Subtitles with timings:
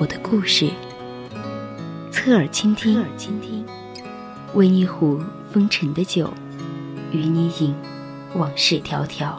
[0.00, 0.70] 我的故事，
[2.12, 3.66] 侧耳倾听，侧耳倾听，
[4.54, 5.20] 温一壶。
[5.50, 6.30] 风尘的酒，
[7.10, 7.74] 与你饮，
[8.34, 9.32] 往事迢迢。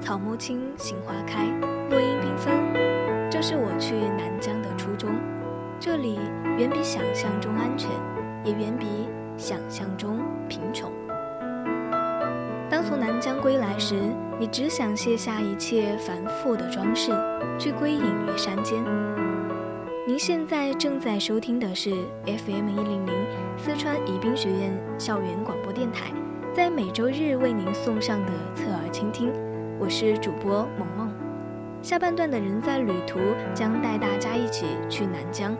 [0.00, 1.46] 草木青，杏花开，
[1.88, 2.52] 落英缤纷。
[3.30, 5.08] 这是我去南疆的初衷。
[5.78, 6.18] 这里
[6.58, 7.88] 远比想象中安全，
[8.44, 10.90] 也远比想象中贫穷。
[12.68, 13.94] 当从南疆归来时，
[14.40, 17.12] 你只想卸下一切繁复的装饰，
[17.60, 18.82] 去归隐于山间。
[20.04, 21.92] 您现在正在收听的是
[22.26, 23.12] FM 一零零
[23.56, 26.12] 四川宜宾学院校园广播电台，
[26.52, 29.32] 在每周日为您送上的侧耳倾听，
[29.78, 31.08] 我是主播萌萌。
[31.82, 33.20] 下半段的人在旅途
[33.54, 35.56] 将带大家一起去南疆，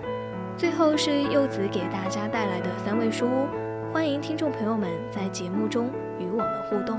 [0.59, 3.47] 最后是柚子给大家带来的三味书屋，
[3.93, 5.89] 欢迎听众朋友们在节目中。
[6.19, 6.99] 与我们互动。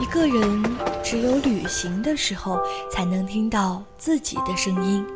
[0.00, 0.64] 一个人
[1.04, 2.58] 只有旅行的时候，
[2.90, 5.06] 才能听到自己的声音。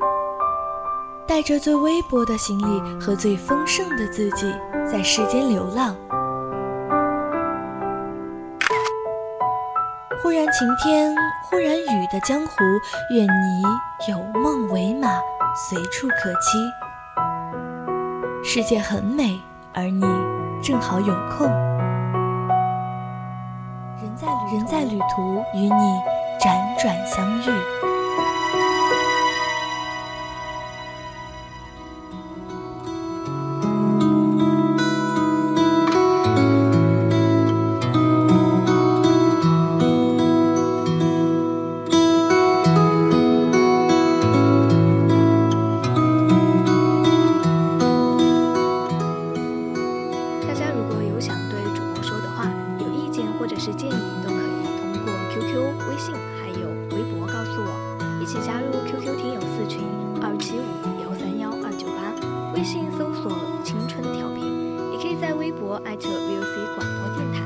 [1.26, 4.52] 带着最微薄的行李和最丰盛的自己，
[4.86, 5.96] 在世间流浪。
[10.30, 12.52] 忽然晴天，忽然雨的江湖，
[13.12, 13.62] 愿你
[14.08, 15.08] 有梦为马。
[15.68, 16.70] 随处可栖，
[18.44, 19.40] 世界很美，
[19.74, 20.06] 而你
[20.62, 21.48] 正好有空。
[24.00, 26.00] 人在人在旅途，与你
[26.38, 27.89] 辗转相遇。
[62.60, 63.32] 微信搜索
[63.64, 67.40] 青春调频，也可以在微博 @voc 广播电台。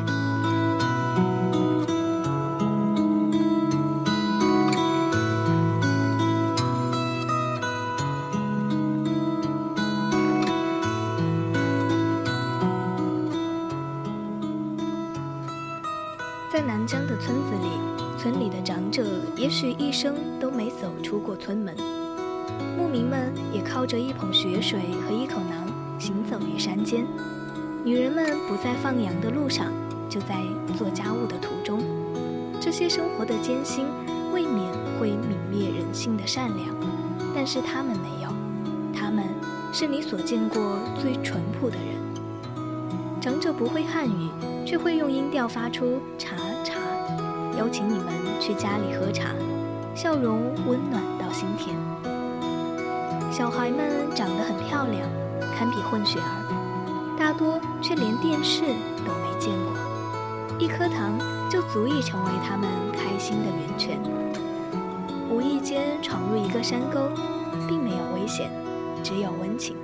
[16.52, 17.78] 在南疆的村子里，
[18.19, 19.04] 村里的长者
[19.36, 22.03] 也许一生都没走出过村门。
[23.75, 27.05] 靠着一捧雪水和一口馕行走于山间，
[27.85, 29.73] 女人们不在放羊的路上，
[30.09, 30.41] 就在
[30.79, 31.83] 做家务的途中。
[32.61, 33.85] 这些生活的艰辛，
[34.33, 36.69] 未免会泯灭人性的善良，
[37.35, 38.31] 但是他们没有，
[38.95, 39.25] 他们
[39.73, 43.21] 是你所见过最淳朴的人。
[43.21, 44.31] 长者不会汉语，
[44.65, 46.79] 却会用音调发出茶茶，
[47.59, 48.06] 邀请你们
[48.39, 49.31] 去家里喝茶，
[49.97, 51.03] 笑容温暖。
[53.64, 55.08] 孩们长得很漂亮，
[55.56, 60.58] 堪比混血儿，大多却连电视都没见过。
[60.58, 63.98] 一颗糖就足以成为他们开心的源泉。
[65.30, 67.08] 无意间闯入一个山沟，
[67.66, 68.50] 并没有危险，
[69.02, 69.75] 只有温情。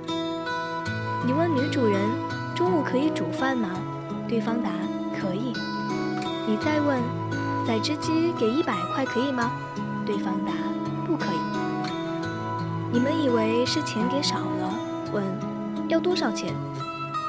[1.25, 1.99] 你问女主人。
[2.53, 3.69] 中午可以煮饭吗？
[4.27, 4.69] 对方答：
[5.19, 5.53] 可以。
[6.45, 7.01] 你再问，
[7.65, 9.49] 宰只鸡给一百块可以吗？
[10.05, 10.51] 对方答：
[11.07, 11.80] 不可以。
[12.93, 14.73] 你们以为是钱给少了？
[15.13, 15.23] 问
[15.87, 16.53] 要多少钱？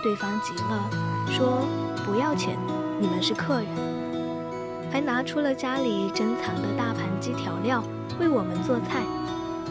[0.03, 0.91] 对方急了，
[1.31, 1.69] 说
[2.05, 2.59] 不要钱，
[2.99, 3.67] 你们是客人。
[4.91, 7.83] 还拿出了家里珍藏的大盘鸡调料
[8.19, 9.03] 为我们做菜。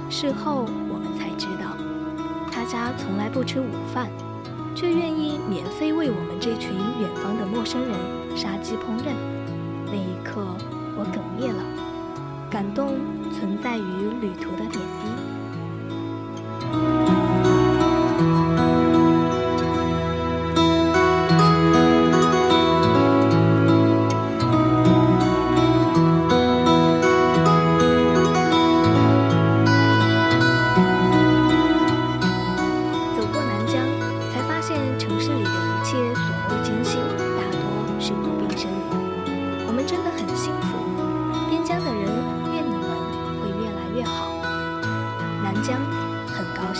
[0.10, 1.76] 事后我们才知道，
[2.50, 4.08] 他家从来不吃午饭。
[4.74, 6.72] 却愿意免费为我们这群
[7.02, 7.92] 远方的陌生人
[8.38, 9.12] 杀鸡烹饪，
[9.88, 10.42] 那一刻
[10.96, 11.62] 我哽咽了。
[12.50, 12.96] 感动
[13.34, 15.21] 存在于旅途的点滴。
[16.72, 16.78] 走
[33.32, 33.86] 过南疆
[34.32, 37.00] 才发现城市里的一切所谓艰辛
[37.38, 40.91] 大多是不必声明我们真的很幸福。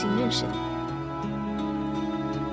[0.02, 0.58] 新认识你。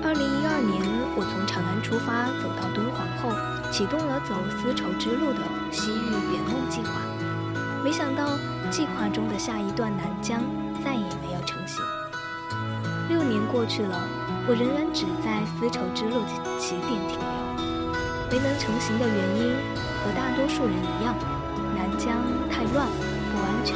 [0.05, 0.85] 二零一二年，
[1.17, 3.33] 我从长安出发，走到敦煌后，
[3.71, 5.41] 启动了走丝绸之路的
[5.71, 7.01] 西域圆梦计划。
[7.83, 8.37] 没想到，
[8.69, 10.45] 计划中的下一段南疆
[10.85, 11.81] 再也没有成型。
[13.09, 13.97] 六年过去了，
[14.45, 17.33] 我仍然只在丝绸之路的起点停留。
[18.29, 19.57] 没能成型的原因，
[20.05, 21.17] 和大多数人一样，
[21.73, 22.13] 南疆
[22.45, 22.85] 太乱
[23.33, 23.73] 不安全。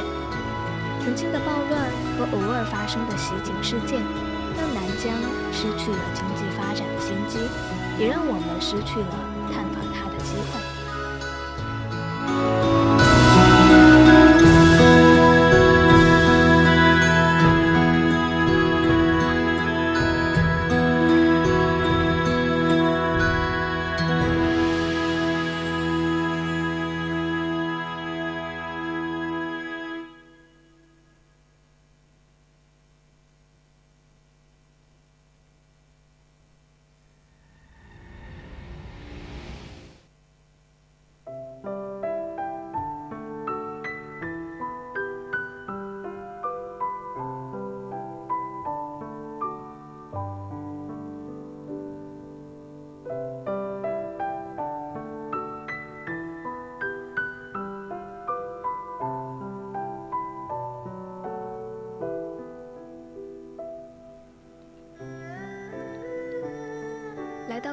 [1.04, 4.02] 曾经的暴乱和偶尔发生的袭警事件，
[4.56, 5.14] 让南疆
[5.52, 7.40] 失去了经济发展的先机，
[8.00, 9.14] 也让我们失去了
[9.52, 10.56] 探访它的机会。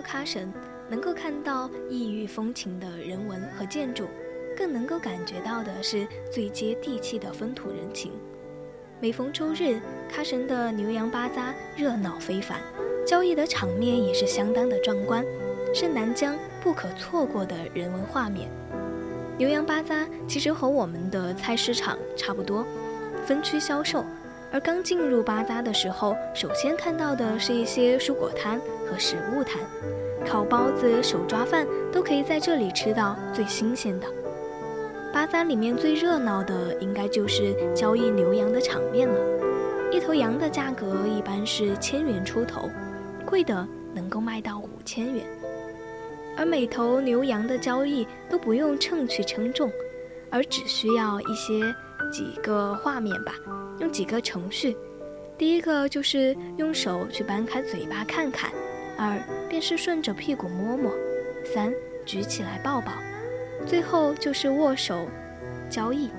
[0.02, 0.52] 喀什，
[0.88, 4.06] 能够看到异域风情的人文和建筑，
[4.56, 8.12] 更能够感觉到的是最接地气的风土人情。
[9.00, 9.81] 每逢周日，
[10.12, 12.61] 喀什的牛羊巴扎热闹非凡，
[13.06, 15.25] 交易的场面也是相当的壮观，
[15.75, 18.50] 是南疆不可错过的人文画面。
[19.38, 22.67] 牛羊巴扎其实和我们的菜市场差不多，
[23.25, 24.05] 分区销售。
[24.53, 28.61] 而刚进入巴扎的时候，首先看到的是一些蔬果摊
[28.91, 29.61] 和食物摊，
[30.27, 34.07] 烤包子、手抓饭都可以在这里吃到最新鲜的。
[35.13, 39.19] 巴扎里面最热闹的应该就是交易牛羊的场面了，
[39.91, 42.69] 一头羊的价格一般是千元出头，
[43.25, 45.25] 贵的能够卖到五千元。
[46.37, 49.71] 而每头牛羊的交易都不用秤去称重，
[50.31, 51.61] 而只需要一些
[52.13, 53.35] 几个画面吧。
[53.81, 54.77] 用几个程序，
[55.37, 58.51] 第一个就是用手去掰开嘴巴看看，
[59.00, 59.19] 二
[59.49, 60.93] 便是顺着屁股摸摸，
[61.43, 61.73] 三
[62.05, 62.93] 举起来抱抱，
[63.64, 65.08] 最后就是握手
[65.70, 66.11] 交易。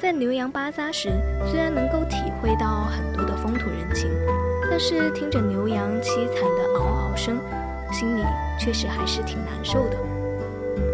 [0.00, 1.12] 在牛羊巴扎时，
[1.48, 4.10] 虽然能够体会到很多的风土人情，
[4.68, 7.38] 但是听着牛羊凄惨的嗷嗷声，
[7.92, 8.24] 心里
[8.58, 9.96] 确实还是挺难受的。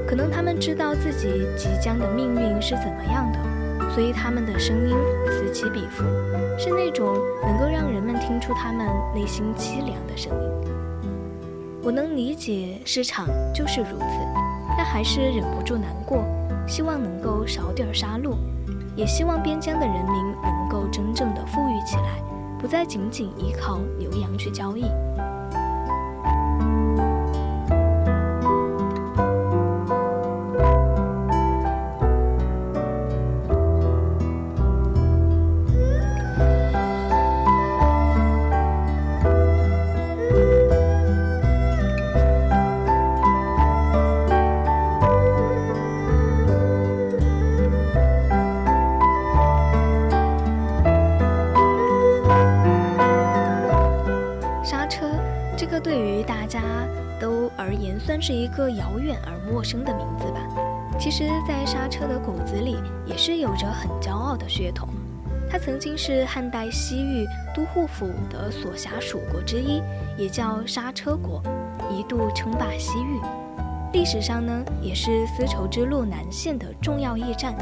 [0.06, 3.38] 可能他们知道自己即将的命运是怎么样的。
[3.94, 4.94] 所以他们的声音
[5.30, 6.04] 此起彼伏，
[6.58, 10.75] 是那种能够让人们听出他们内心凄凉的声音。
[11.86, 14.06] 我能理解市场就是如此，
[14.76, 16.24] 但还是忍不住难过，
[16.66, 18.34] 希望能够少点杀戮，
[18.96, 20.12] 也希望边疆的人民
[20.42, 22.20] 能够真正的富裕起来，
[22.58, 24.82] 不再仅仅依靠牛羊去交易。
[57.98, 60.40] 算是一个遥远而陌生的名字吧。
[60.98, 64.88] 其实，在刹车的骨子里，也是有着很骄傲的血统。
[65.48, 69.82] 它曾经是汉代西域都护府的所辖属国之一，
[70.16, 71.42] 也叫刹车国，
[71.90, 73.20] 一度称霸西域。
[73.92, 77.54] 历史上呢，也是丝绸之路南线的重要驿站。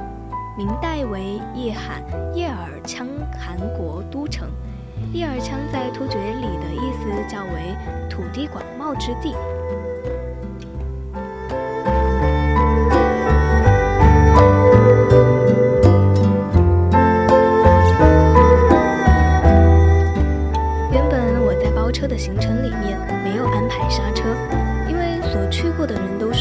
[0.57, 3.07] 明代为叶罕叶尔羌
[3.39, 4.49] 汗国都城。
[5.13, 7.77] 叶尔羌在突厥里的意思叫为
[8.09, 9.35] 土地广袤之地。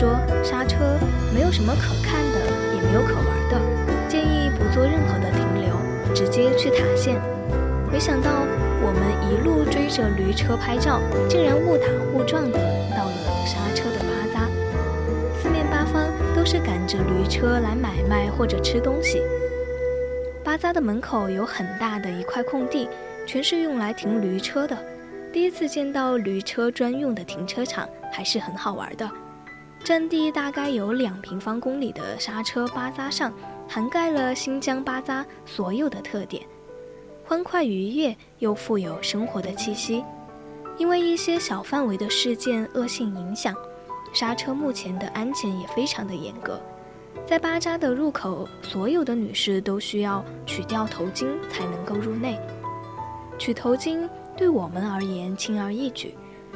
[0.03, 0.99] 说刹车
[1.33, 2.39] 没有什么可看的，
[2.75, 7.21] 也没有可玩的，建议不做任何的停留，直接去塔县。
[7.89, 8.29] 没想到
[8.83, 12.59] 我们一路追着驴车拍照，竟然误打误撞的
[12.91, 14.49] 到了刹车的巴扎。
[15.41, 19.21] 四面八方都是赶着驴车来买卖或者吃东西。
[20.43, 22.89] 巴扎的门口有很大的一块空地，
[23.25, 24.77] 全是用来停驴车的。
[25.31, 29.09] 第一次见到驴车专用的停车场，还是很好玩的。
[29.83, 33.33] 占地大概有两平方公里的刹车巴扎上，
[33.67, 36.41] 涵盖了新疆巴扎所有的特点，
[37.25, 40.03] 欢快愉悦又富有生活的气息。
[40.77, 43.53] 因为一些小范围的事件恶性影响，
[44.13, 46.59] 刹车目前的安检也非常的严格。
[47.25, 52.39] 在巴扎的入口，所有的女士都需要取掉头巾才能够入内。
[53.37, 54.09] 取头巾。
[54.35, 56.15] 对我们而言轻而易举，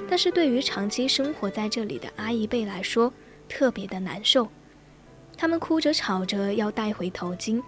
[0.10, 3.12] 但是对于长期生活在这里的阿姨辈来说
[3.50, 4.48] 特别的难受。
[5.38, 7.62] 他们哭着吵着要带回头巾，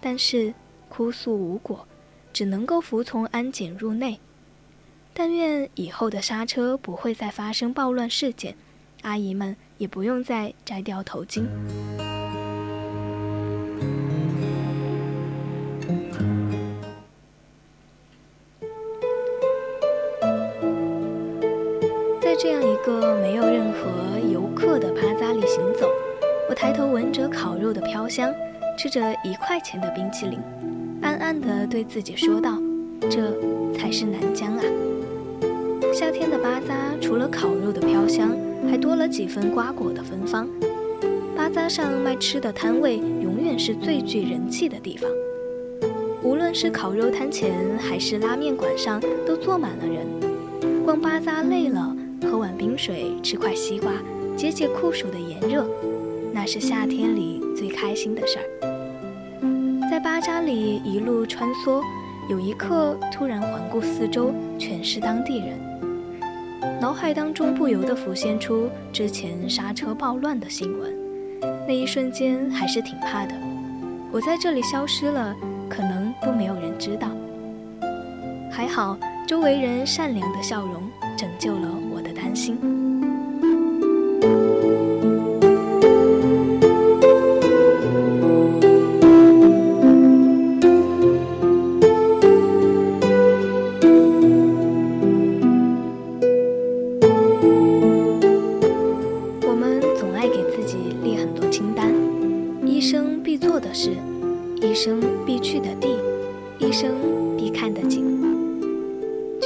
[0.00, 0.54] 但是
[0.88, 1.86] 哭诉无果，
[2.32, 4.18] 只能够服从安检入内。
[5.12, 8.56] 但愿以后的刹车不会再发生暴乱事件，
[9.02, 11.46] 阿姨们也不用再摘掉头巾。
[23.22, 25.88] 没有任何游客的巴扎里行走，
[26.48, 28.32] 我抬头闻着烤肉的飘香，
[28.78, 30.38] 吃着一块钱的冰淇淋，
[31.02, 32.58] 暗暗地对自己说道
[33.10, 33.32] ：“这
[33.76, 34.62] 才是南疆啊！”
[35.94, 38.36] 夏天的巴扎除了烤肉的飘香，
[38.70, 40.48] 还多了几分瓜果的芬芳。
[41.36, 45.10] 巴扎上卖吃的摊位永远是最具人气的地方，
[46.22, 50.06] 无论是烤肉摊前还是拉面馆上，都坐满了人。
[50.84, 51.96] 逛巴扎累了。
[52.28, 53.92] 喝碗冰水，吃块西瓜，
[54.36, 55.66] 解解酷暑的炎热，
[56.32, 59.90] 那是夏天里最开心的事儿。
[59.90, 61.82] 在巴扎里一路穿梭，
[62.28, 65.58] 有一刻突然环顾四周，全是当地人，
[66.80, 70.94] 脑海当中不由得浮现出之前刹车暴乱的新闻。
[71.66, 73.34] 那一瞬间还是挺怕的。
[74.12, 75.34] 我在这里消失了，
[75.68, 77.08] 可能都没有人知道。
[78.50, 80.82] 还好，周围人善良的笑容
[81.20, 82.56] 拯救了我的担心。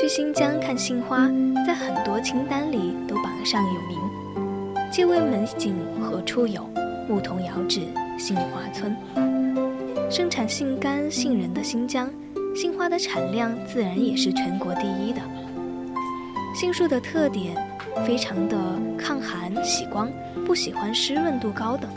[0.04, 1.30] 去新疆看杏花。
[1.66, 3.98] 在很多清单里都榜上有名。
[4.92, 6.68] 借问美景何处有？
[7.08, 7.80] 牧童遥指
[8.18, 8.94] 杏花村。
[10.10, 12.10] 盛产杏干杏仁的新疆，
[12.54, 15.22] 杏花的产量自然也是全国第一的。
[16.54, 17.56] 杏树的特点，
[18.06, 18.58] 非常的
[18.98, 20.12] 抗寒喜光，
[20.44, 21.88] 不喜欢湿润度高的，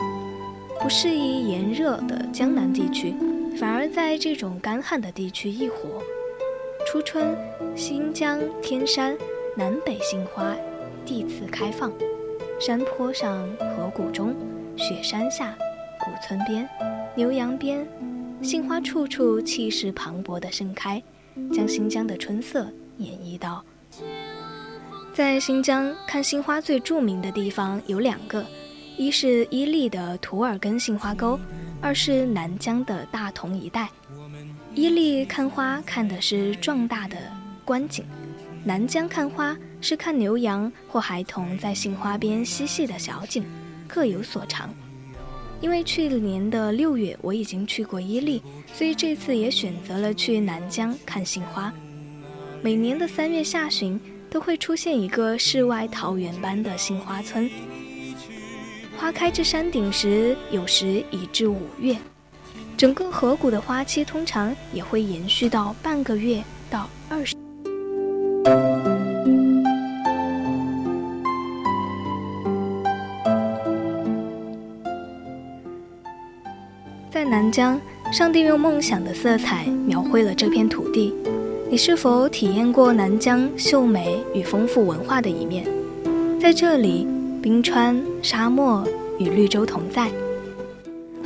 [0.80, 3.14] 不适宜炎热的江南地区，
[3.60, 6.02] 反而在这种干旱的地区易活。
[6.90, 7.36] 初春，
[7.76, 9.14] 新疆天山。
[9.54, 10.56] 南北杏花
[11.04, 11.92] 地次开放，
[12.58, 14.34] 山坡上、河谷中、
[14.74, 15.54] 雪山下、
[16.00, 16.66] 古村边、
[17.14, 17.86] 牛羊边，
[18.40, 21.02] 杏花处处气势磅礴地盛开，
[21.52, 22.66] 将新疆的春色
[22.96, 23.62] 演绎到。
[25.12, 28.42] 在新疆看杏花最著名的地方有两个，
[28.96, 31.38] 一是伊犁的图尔根杏花沟，
[31.80, 33.88] 二是南疆的大同一带。
[34.74, 37.16] 伊犁看花看的是壮大的
[37.64, 38.04] 观景。
[38.64, 43.44] 南疆看花是看牛羊或孩童在杏花边嬉戏的小景，
[43.86, 44.74] 各有所长。
[45.60, 48.42] 因为去年的六月我已经去过伊犁，
[48.74, 51.72] 所以这次也选择了去南疆看杏花。
[52.60, 57.48] 每年的三月下旬都会出现一个世外桃源般的杏花村，
[59.00, 61.96] 花开至山顶时，有时已至五月。
[62.76, 67.36] 整个河谷的花期通常也会延续到半个月到二十。
[77.08, 77.80] 在南疆，
[78.12, 81.14] 上帝用梦想的色彩描绘了这片土地。
[81.70, 85.64] 你是否体验过南疆秀美与丰富文化的一面？
[86.40, 87.06] 在这里，
[87.42, 88.86] 冰川、沙漠
[89.18, 90.10] 与绿洲同在。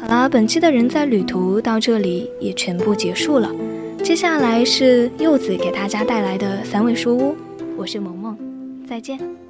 [0.00, 3.50] 好了，本期的人在旅途到这里也全部结束了。
[4.02, 7.36] 接下来是柚子给大家带来的三味书屋，
[7.76, 8.36] 我是萌萌，
[8.88, 9.41] 再见。